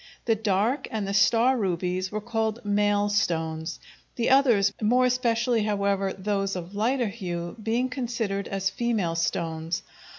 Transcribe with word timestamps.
The 0.25 0.33
dark 0.33 0.87
and 0.89 1.07
the 1.07 1.13
star 1.13 1.55
rubies 1.55 2.11
were 2.11 2.21
called 2.21 2.65
"male" 2.65 3.07
stones, 3.07 3.79
the 4.15 4.31
others, 4.31 4.73
more 4.81 5.05
especially, 5.05 5.61
however, 5.61 6.11
those 6.11 6.55
of 6.55 6.73
lighter 6.73 7.09
hue, 7.09 7.55
being 7.61 7.87
considered 7.87 8.47
as 8.47 8.71
"female" 8.71 9.13
stones. 9.15 9.83